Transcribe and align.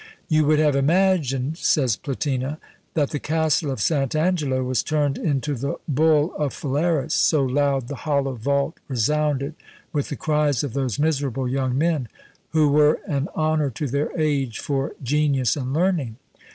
"You 0.27 0.45
would 0.45 0.57
have 0.57 0.75
imagined," 0.75 1.59
says 1.59 1.95
Platina, 1.95 2.57
"that 2.95 3.11
the 3.11 3.19
castle 3.19 3.69
of 3.69 3.79
St. 3.79 4.15
Angelo 4.15 4.63
was 4.63 4.81
turned 4.81 5.15
into 5.19 5.53
the 5.53 5.75
bull 5.87 6.33
of 6.37 6.53
Phalaris, 6.55 7.13
so 7.13 7.43
loud 7.43 7.87
the 7.87 7.97
hollow 7.97 8.33
vault 8.33 8.79
resounded 8.87 9.53
with 9.93 10.09
the 10.09 10.15
cries 10.15 10.63
of 10.63 10.73
those 10.73 10.97
miserable 10.97 11.47
young 11.47 11.77
men, 11.77 12.07
who 12.49 12.69
were 12.69 12.99
an 13.05 13.27
honour 13.35 13.69
to 13.69 13.85
their 13.85 14.09
age 14.19 14.57
for 14.57 14.95
genius 15.03 15.55
and 15.55 15.71
learning. 15.71 16.15